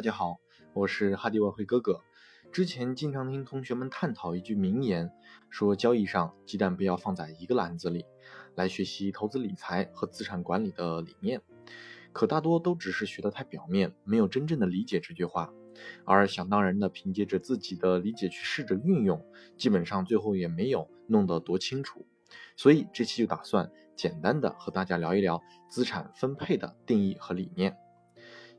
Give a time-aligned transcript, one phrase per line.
[0.00, 0.40] 大家好，
[0.72, 2.00] 我是哈迪外汇哥哥。
[2.50, 5.12] 之前经常听同学们探讨一句名言，
[5.50, 8.06] 说交易上鸡蛋不要放在一个篮子里，
[8.54, 11.42] 来学习投资理财和资产管理的理念。
[12.14, 15.52] 可大多都只是学得太表面，没有真正的理解这句话，
[16.06, 19.22] 而想当然的凭借着自己的理解去试着运用，
[19.58, 22.06] 基本上最后也没有弄得多清楚。
[22.56, 27.76] 所以这期就打算简单的和大家聊一聊资产分配的定义和理念。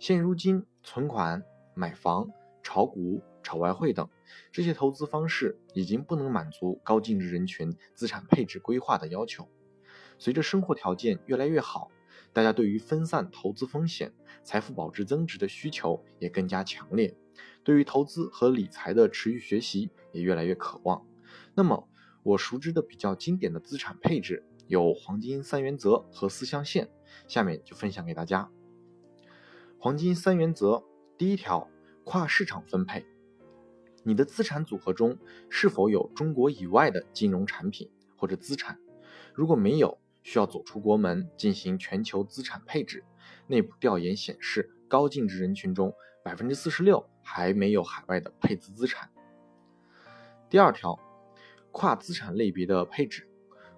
[0.01, 1.43] 现如今，存款、
[1.75, 2.27] 买房、
[2.63, 4.09] 炒股、炒外汇等
[4.51, 9.47] 这些投资方式已经不能满足高净值人群资产配置规划的要求。
[10.17, 11.91] 随着生活条件越来越好，
[12.33, 14.11] 大家对于分散投资风险、
[14.43, 17.15] 财富保值增值的需求也更加强烈，
[17.63, 21.05] 对于投资和理财的持续学习也越来越渴望。
[21.53, 21.87] 那么，
[22.23, 26.89] 我熟知的比较经典的资产配置有黄金三原则和四象限，
[27.27, 28.49] 下面就分享给大家。
[29.83, 30.83] 黄金三原则，
[31.17, 31.67] 第一条，
[32.03, 33.03] 跨市场分配。
[34.03, 35.17] 你的资产组合中
[35.49, 38.77] 是否有中国以外的金融产品或者资产？
[39.33, 43.03] 如果没有，需要走出国门进行全球资产配置。
[43.47, 45.91] 内部调研显示，高净值人群中
[46.23, 49.09] 百分之四十六还没有海外的配资资产。
[50.47, 50.99] 第二条，
[51.71, 53.27] 跨资产类别的配置，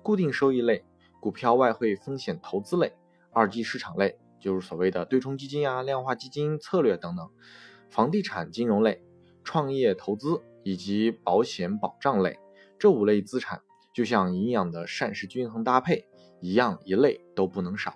[0.01, 0.83] 固定收益类、
[1.21, 2.91] 股票外汇风险投资类、
[3.31, 4.19] 二级市场类。
[4.43, 7.29] 就是所谓的对冲基金啊、量化基金策略等等，
[7.89, 9.01] 房地产金融类、
[9.41, 12.37] 创业投资以及保险保障类
[12.77, 13.61] 这五类资产，
[13.93, 16.05] 就像营养的膳食均衡搭配
[16.41, 17.95] 一样，一类都不能少。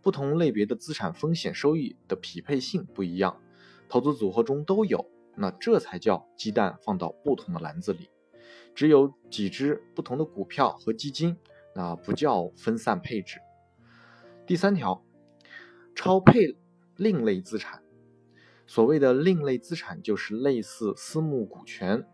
[0.00, 3.40] 不同类别的资产风险收益的匹配性不一样，
[3.88, 8.08] 投资组合中都有，那这才叫鸡蛋放到不同的篮子里。
[8.76, 11.36] 只有几只不同的股票和基金，
[11.74, 13.40] 那不叫分散配置。
[14.46, 15.04] 第三条。
[15.94, 16.56] 超配
[16.96, 17.82] 另类资产，
[18.66, 22.06] 所谓的另类资产就是类似私募股权、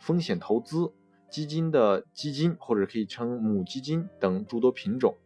[0.00, 0.92] 风险投资
[1.30, 5.16] 基金的基金，或者可以称母基金等诸多品种。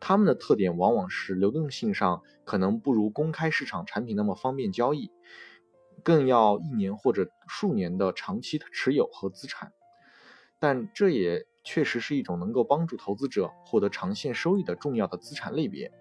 [0.00, 5.12] 它们的特点往往是流动性上可能不如公开市场产品那么方便交易，
[6.02, 9.72] 更要一年或者数年的长期持有和资产。
[10.58, 15.92] 但这也确实是一种能够帮助投资者获得长线收益的重要的资产类别。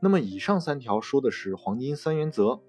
[0.00, 2.60] 那么以上三条说的是黄金三原则，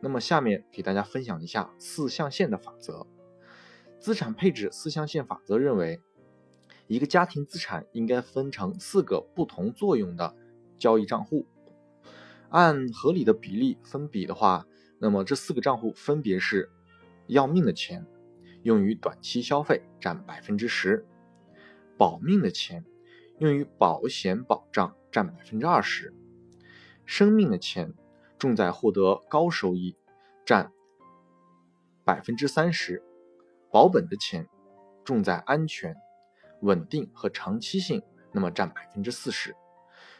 [0.00, 3.06] 那么下面给大家分享一下四象限的法则。
[3.98, 6.00] 资产配置四象限法则认为，
[6.86, 10.34] 一个家庭资产应该分成四个不同作用的
[10.78, 11.46] 交易账户，
[12.48, 14.66] 按合理的比例分比的话，
[14.98, 16.70] 那么这四个账户分别是：
[17.26, 18.06] 要命的钱，
[18.62, 21.04] 用于短期消费占百分之十；
[21.98, 22.82] 保命的钱，
[23.38, 26.14] 用于保险保障占百分之二十。
[27.10, 27.92] 生命的钱，
[28.38, 29.96] 重在获得高收益，
[30.46, 30.70] 占
[32.04, 33.02] 百分之三十；
[33.68, 34.48] 保本的钱，
[35.04, 35.96] 重在安全、
[36.60, 38.00] 稳定和长期性，
[38.30, 39.56] 那么占百分之四十。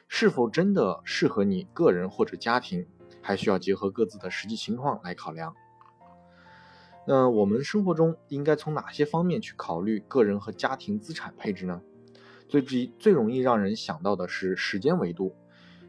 [0.08, 2.84] 是否真的适合你个人或者家庭，
[3.22, 5.54] 还需要结合各自的实际情况来考量。
[7.06, 11.80] 那我们生活中应该从哪些方面去考虑个人和家庭资产配置呢？
[12.48, 15.36] 最最最容易让人想到的是时间维度，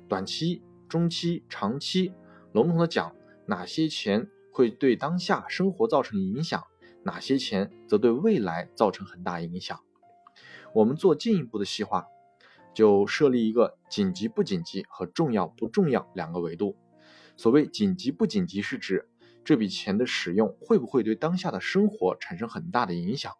[0.07, 0.62] 短期。
[0.91, 2.12] 中期、长期，
[2.52, 3.16] 笼统的讲，
[3.46, 6.62] 哪些钱会对当下生活造成影响，
[7.03, 9.80] 哪些钱则对未来造成很大影响。
[10.75, 12.07] 我们做进一步的细化，
[12.74, 16.75] 就设立一个紧急不紧急和重要不重要两个维度。
[17.38, 19.07] 所谓紧急不紧急，是指
[19.46, 23.31] 这笔钱的使用会不会对当下的生活产生很大的影响；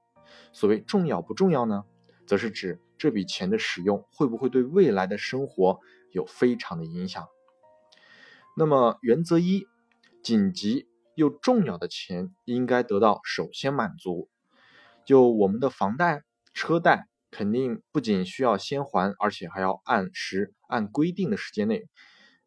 [0.54, 1.84] 所谓重要不重要呢，
[2.26, 7.28] 则是指这笔钱的使用会不会对未来的生活有非常的影响。
[8.58, 9.66] 那么原则一，
[10.22, 14.30] 紧急又重要的钱应该得到首先满足。
[15.06, 16.24] 就我们的房贷、
[16.54, 21.88] 车贷，肯定不仅需要先还，而且还要按时、按规定的时间内，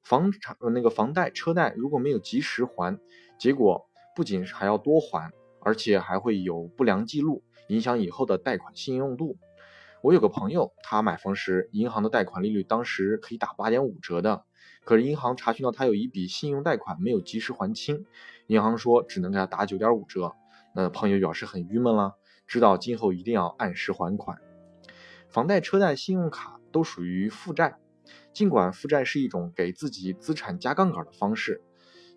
[0.02, 3.00] 房产那个房贷、车贷如果没有及时还，
[3.38, 5.32] 结果不仅是还要多还，
[5.62, 9.38] 而且还会有不良记录，影响以后的贷款信用度。
[10.02, 14.44] 我有个朋友，他买房时银行的贷款利率当时可以打八点五折的。
[14.84, 18.04] 可是银行查询到他有一笔信用贷款没有及时还清，
[18.46, 20.32] 银行说只能给他打九点五折。
[20.74, 22.14] 那朋友表示很郁闷了，
[22.46, 24.38] 知道今后一定要按时还款。
[25.28, 27.78] 房贷、车贷、信用卡都属于负债，
[28.32, 31.62] 尽管负债是一种给自己资产加杠杆的方式，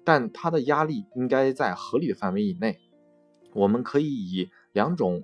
[0.04, 2.80] 但它的压力应该在合理的范围以内。
[3.54, 5.24] 我们可以以两种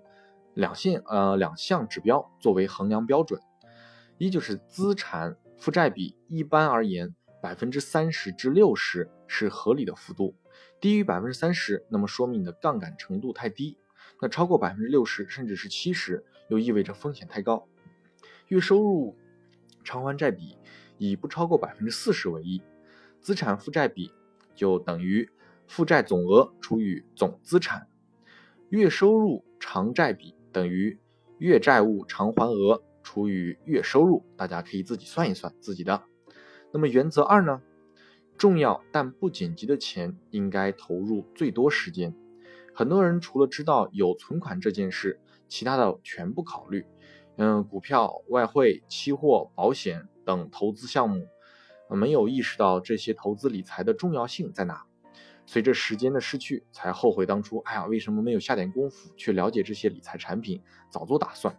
[0.54, 3.42] 两线呃两项指标作为衡量标准，
[4.18, 7.14] 一就是资产负债比，一般而言。
[7.44, 10.34] 百分之三十至六十是合理的幅度。
[10.80, 13.76] 低于百分之三十，那么说明你的杠杆程度太低；
[14.22, 17.68] 那超过百分之六十，甚至是七十，又意味着风险太高。
[18.48, 19.18] 月收入
[19.84, 20.58] 偿还债比
[20.98, 22.62] 以不超过百分之四十为宜，
[23.20, 24.14] 资产负债比
[24.56, 25.30] 就等于
[25.68, 27.90] 负债总额除以总资产。
[28.70, 30.98] 月收入偿债比等于
[31.40, 36.04] 月债务偿还额除以月收入，大家可以自己算一算自己的。
[36.74, 37.62] 那么原则二呢？
[38.36, 42.16] 重要但不紧急的钱应该投入最多时间。
[42.74, 46.84] 很多人除了知道有存款这件事，其他的全不考虑。
[47.38, 51.28] 嗯，股票、外汇、期货、保险等投资项目，
[51.90, 54.84] 没有意识到这些投资理财的重要性在哪。
[55.46, 57.60] 随着时间的失去，才后悔当初。
[57.66, 60.60] 哎呀，为什么没有下点功夫去了解这些理财产品，
[60.90, 61.56] 早做打算？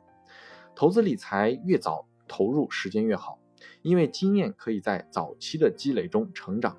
[0.75, 3.39] 投资理财越早投入，时间越好。
[3.83, 6.79] 因为经验可以在早期的积累中成长，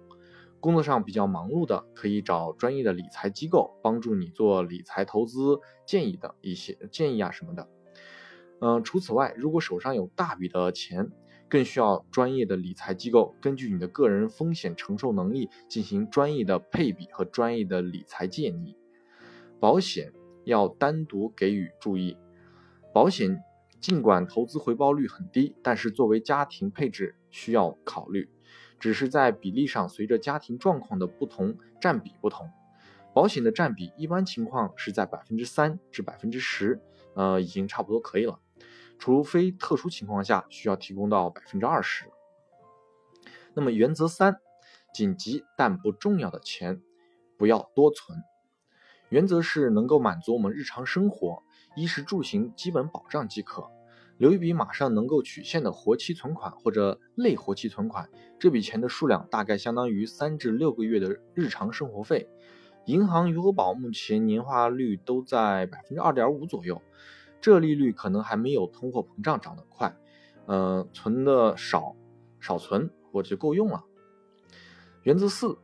[0.60, 7.68] 工作上比较忙碌的，可以找专业的理财机构帮助你做理财投资建议的一些建议啊什么的。
[8.62, 11.12] 嗯，除此外，如果手上有大笔的钱，
[11.48, 18.76] 更需要专业的理财机构根据你的个人风险承受能力进行专业的配比和专业的理财建议。
[19.60, 20.12] 保险
[20.46, 22.18] 要单独给予注意，
[22.94, 23.40] 保险。
[23.86, 28.28] 尽管投资回报率很低，但是作为家庭配置需要考虑，
[28.80, 32.50] 只是在比例上随着家庭状况的不同占比不同。
[33.14, 36.82] 保险的占比一般情况是在百分之三至百分之十，
[37.14, 38.40] 呃，已经差不多可以了。
[38.98, 42.06] 除非特殊情况下需要提供到百分之二十。
[43.54, 44.40] 那么原则三，
[44.96, 46.82] 紧急但不重要的钱
[47.38, 48.18] 不要多存。
[49.10, 51.44] 原则是能够满足我们日常生活
[51.76, 53.70] 衣食住行基本保障即可。
[54.18, 58.10] 留一笔马上能够取现的活期存款或者类活期存款，
[58.40, 62.30] 这笔钱的数量大概相当于三至六个月的日常生活费。
[62.86, 66.82] 银行余额宝目前年化率都在百分之二点五左右，
[67.42, 69.96] 这利率可能还没有通货膨胀涨得快。
[70.46, 71.96] 呃，存的少，
[72.40, 73.84] 少存我就够用了。
[75.02, 75.58] 原则四，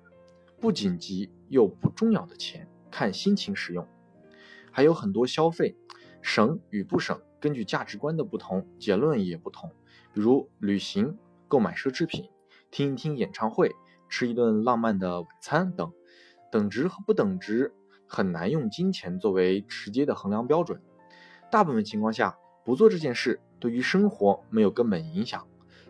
[0.60, 3.88] 不紧急又不重要的钱，看心情使用。
[4.72, 5.78] 还有很多消费，
[6.22, 7.22] 省与不省。
[7.42, 9.72] 根据价值观的不同，结论也不同。
[10.14, 11.18] 比如旅行、
[11.48, 12.30] 购买奢侈品、
[12.70, 13.76] 听一听演唱会、
[14.08, 15.92] 吃一顿浪漫的晚餐等，
[16.52, 17.74] 等值和不等值
[18.06, 20.80] 很难用金钱作为直接的衡量标准。
[21.50, 25.48] 大部分情况下，不做这件事对于生活没有根本影响，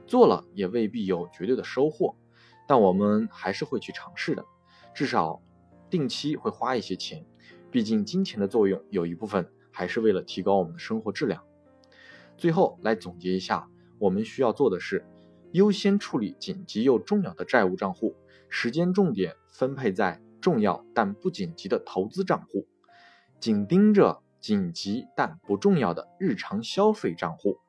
[0.07, 2.15] 做了也未必有绝对的收获。
[2.65, 4.45] 但我们还是会去尝试的，
[4.94, 5.42] 至少
[5.89, 7.25] 定期会花一些钱。
[7.69, 9.51] 毕竟金钱的作用有一部分。
[9.71, 11.44] 还是为了提高我们的生活质量。
[12.38, 13.69] 最后来总结一下，
[14.00, 15.06] 我们需要做的是
[15.51, 18.15] 优先处理紧急又重要的债务账户，
[18.50, 22.65] 时间重点分配在重要但不紧急的投资账户，
[23.39, 27.59] 紧盯着紧急但不重要的日常消费账户，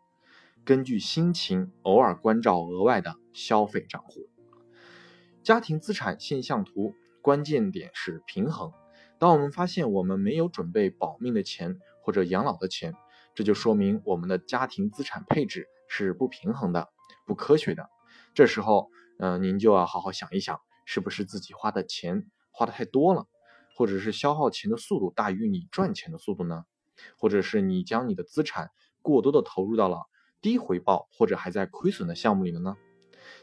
[0.64, 4.28] 根据心情偶尔关照额外的消费账户。
[5.42, 8.72] 家庭资产现象图关键点是平衡。
[9.18, 11.78] 当我们发现我们没有准备保命的钱。
[12.02, 12.94] 或者养老的钱，
[13.34, 16.88] 这就说明我们的家庭资产配置是不平衡的、
[17.26, 17.88] 不科学的。
[18.34, 23.26] 这时候，嗯，您就要好好想一想，是不是自己花的钱花的太多了，
[23.76, 26.64] 或者是消耗钱的速度大于你赚钱的速度呢？
[27.18, 30.02] 或者是你将你的资产过多的投入到了
[30.40, 32.76] 低回报或者还在亏损的项目里了呢？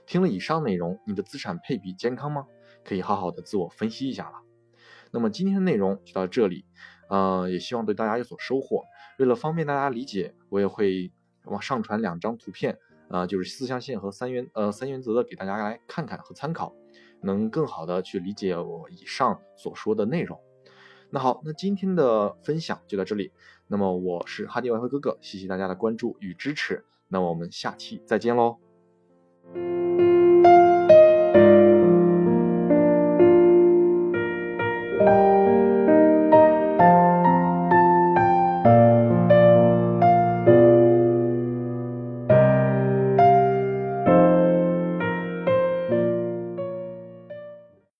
[0.05, 2.45] 听了以上内容，你的资产配比健康吗？
[2.85, 4.37] 可以好好的自我分析一下了。
[5.11, 6.65] 那么今天的内容就到这里。
[7.09, 8.83] 呃，也希望对大家有所收获。
[9.17, 11.11] 为了方便大家理解，我也会
[11.43, 12.77] 往上传两张图片，
[13.09, 16.73] 呃，就是四象限和三原呃三原则的，给大家来看看和参考，
[17.21, 20.39] 能更好的去理解我以上所说的内容。
[21.09, 23.31] 那好，那今天的分享就到这里。
[23.67, 26.85] 那么我是哈迪外汇哥哥，谢谢大家的关注与支持。
[27.07, 28.57] 那我们下期再见喽。